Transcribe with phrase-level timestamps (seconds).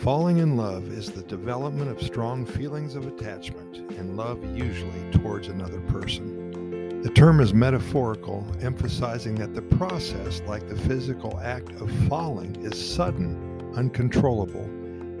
[0.00, 5.48] Falling in love is the development of strong feelings of attachment and love usually towards
[5.48, 7.02] another person.
[7.02, 12.82] The term is metaphorical, emphasizing that the process, like the physical act of falling, is
[12.82, 13.36] sudden,
[13.76, 14.64] uncontrollable,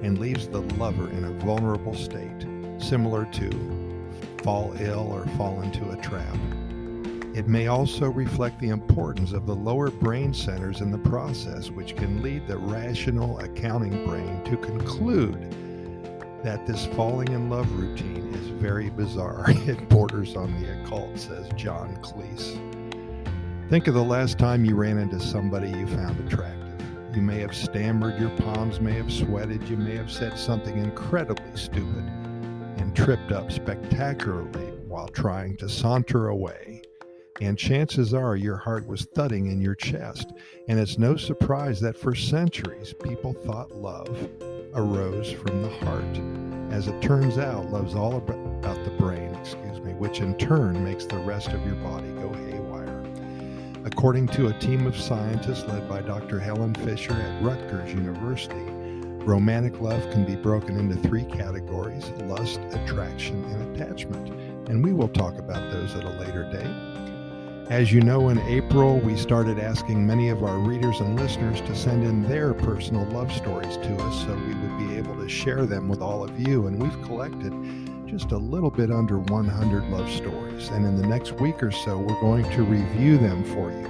[0.02, 2.46] and leaves the lover in a vulnerable state,
[2.78, 3.50] similar to
[4.42, 6.38] fall ill or fall into a trap.
[7.32, 11.94] It may also reflect the importance of the lower brain centers in the process, which
[11.94, 15.54] can lead the rational accounting brain to conclude
[16.42, 19.44] that this falling in love routine is very bizarre.
[19.50, 22.58] It borders on the occult, says John Cleese.
[23.70, 26.82] Think of the last time you ran into somebody you found attractive.
[27.14, 31.56] You may have stammered, your palms may have sweated, you may have said something incredibly
[31.56, 32.04] stupid
[32.78, 36.79] and tripped up spectacularly while trying to saunter away
[37.40, 40.32] and chances are your heart was thudding in your chest.
[40.68, 44.28] And it's no surprise that for centuries people thought love
[44.74, 46.72] arose from the heart.
[46.72, 51.06] As it turns out, love's all about the brain, excuse me, which in turn makes
[51.06, 53.04] the rest of your body go haywire.
[53.84, 56.38] According to a team of scientists led by Dr.
[56.38, 58.70] Helen Fisher at Rutgers University,
[59.24, 64.28] romantic love can be broken into three categories lust, attraction, and attachment.
[64.68, 67.09] And we will talk about those at a later date.
[67.70, 71.76] As you know, in April, we started asking many of our readers and listeners to
[71.76, 75.64] send in their personal love stories to us so we would be able to share
[75.66, 76.66] them with all of you.
[76.66, 77.52] And we've collected
[78.08, 80.66] just a little bit under 100 love stories.
[80.70, 83.86] And in the next week or so, we're going to review them for you.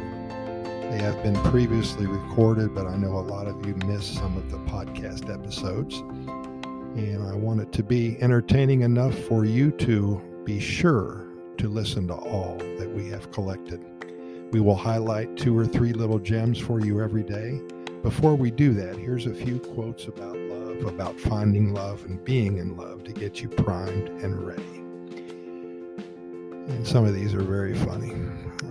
[0.90, 4.50] They have been previously recorded, but I know a lot of you missed some of
[4.50, 6.00] the podcast episodes.
[7.00, 11.29] And I want it to be entertaining enough for you to be sure
[11.61, 13.84] to listen to all that we have collected.
[14.50, 17.61] We will highlight two or three little gems for you every day.
[18.03, 22.56] Before we do that, here's a few quotes about love, about finding love and being
[22.56, 24.62] in love to get you primed and ready.
[26.72, 28.15] And some of these are very funny.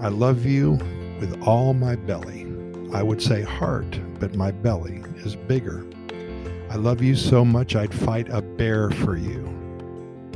[0.02, 0.72] I love you
[1.20, 2.48] with all my belly.
[2.92, 5.86] I would say heart, but my belly is bigger.
[6.72, 9.59] I love you so much I'd fight a bear for you.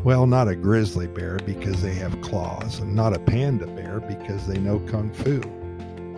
[0.04, 4.46] Well, not a grizzly bear because they have claws, and not a panda bear because
[4.46, 5.40] they know kung fu,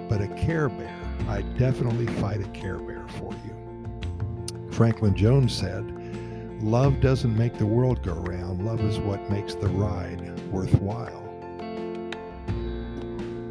[0.10, 1.00] but a care bear.
[1.30, 4.72] I definitely fight a care bear for you.
[4.72, 5.84] Franklin Jones said,
[6.64, 10.20] Love doesn't make the world go round, love is what makes the ride
[10.50, 11.22] worthwhile.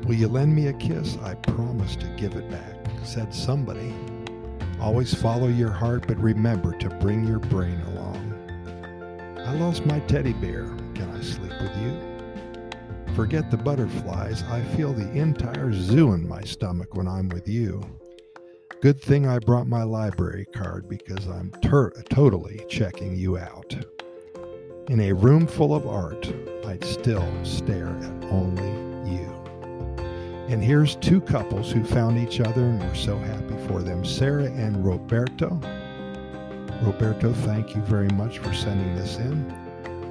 [0.04, 1.16] Will you lend me a kiss?
[1.22, 2.74] I promise to give it back,
[3.04, 3.94] said somebody.
[4.80, 8.23] Always follow your heart, but remember to bring your brain along.
[9.44, 10.64] I lost my teddy bear.
[10.94, 13.14] Can I sleep with you?
[13.14, 14.42] Forget the butterflies.
[14.44, 17.82] I feel the entire zoo in my stomach when I'm with you.
[18.80, 23.76] Good thing I brought my library card because I'm ter- totally checking you out.
[24.88, 26.26] In a room full of art,
[26.66, 29.30] I'd still stare at only you.
[30.48, 34.44] And here's two couples who found each other and were so happy for them Sarah
[34.44, 35.60] and Roberto.
[36.82, 39.52] Roberto, thank you very much for sending this in.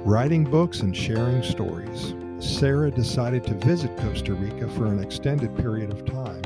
[0.04, 2.14] Writing books and sharing stories.
[2.38, 6.42] Sarah decided to visit Costa Rica for an extended period of time.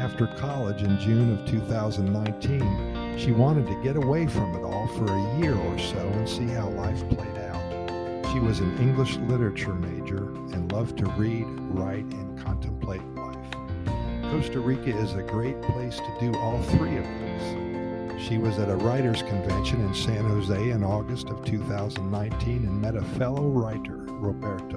[0.00, 5.06] After college in June of 2019, she wanted to get away from it all for
[5.06, 8.32] a year or so and see how life played out.
[8.32, 13.36] She was an English literature major and loved to read, write, and contemplate life.
[14.30, 17.73] Costa Rica is a great place to do all three of these.
[18.18, 22.96] She was at a writers' convention in San Jose in August of 2019 and met
[22.96, 24.76] a fellow writer, Roberto.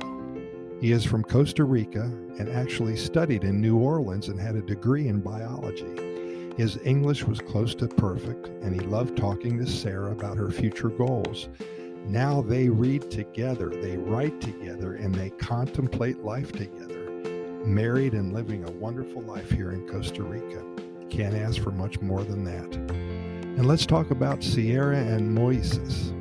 [0.81, 5.07] He is from Costa Rica and actually studied in New Orleans and had a degree
[5.07, 6.53] in biology.
[6.57, 10.89] His English was close to perfect, and he loved talking to Sarah about her future
[10.89, 11.49] goals.
[12.07, 17.11] Now they read together, they write together, and they contemplate life together,
[17.65, 20.63] married and living a wonderful life here in Costa Rica.
[21.09, 22.86] Can't ask for much more than that.
[23.57, 26.13] And let's talk about Sierra and Moises.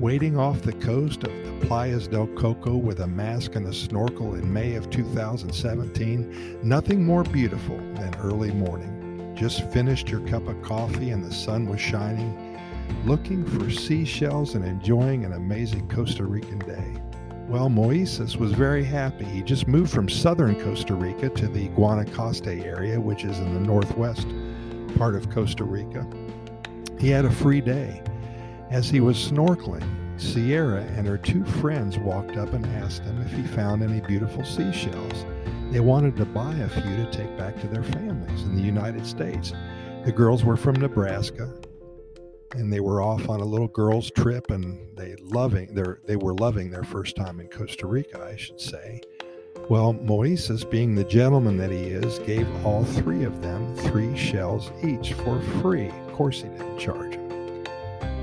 [0.00, 4.34] Waiting off the coast of the Playas del Coco with a mask and a snorkel
[4.34, 9.34] in May of 2017, nothing more beautiful than early morning.
[9.36, 12.58] Just finished your cup of coffee and the sun was shining,
[13.04, 16.94] looking for seashells and enjoying an amazing Costa Rican day.
[17.46, 19.26] Well, Moises was very happy.
[19.26, 23.60] He just moved from southern Costa Rica to the Guanacaste area, which is in the
[23.60, 24.26] northwest
[24.96, 26.06] part of Costa Rica.
[26.98, 28.02] He had a free day.
[28.70, 29.84] As he was snorkeling,
[30.20, 34.44] Sierra and her two friends walked up and asked him if he found any beautiful
[34.44, 35.26] seashells.
[35.72, 39.06] They wanted to buy a few to take back to their families in the United
[39.06, 39.52] States.
[40.04, 41.52] The girls were from Nebraska.
[42.54, 46.34] and they were off on a little girls' trip, and they loving their they were
[46.34, 49.00] loving their first time in Costa Rica, I should say.
[49.68, 54.70] Well, Moises, being the gentleman that he is, gave all three of them three shells
[54.84, 55.90] each for free.
[56.14, 57.64] Course, he didn't charge him.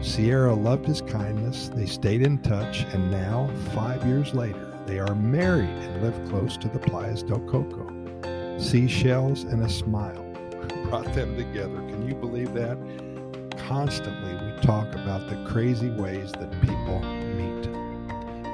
[0.01, 1.69] Sierra loved his kindness.
[1.75, 6.55] They stayed in touch, and now, five years later, they are married and live close
[6.57, 8.57] to the Playas del Coco.
[8.57, 10.23] Seashells and a smile
[10.89, 11.75] brought them together.
[11.89, 12.77] Can you believe that?
[13.67, 17.67] Constantly, we talk about the crazy ways that people meet.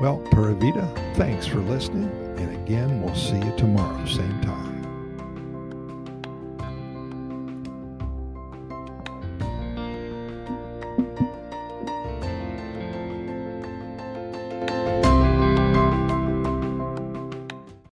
[0.01, 2.09] Well, Pura Vida, thanks for listening.
[2.39, 3.13] And again, we'll